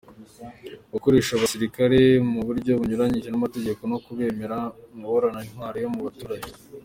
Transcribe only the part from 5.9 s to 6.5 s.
mu baturage;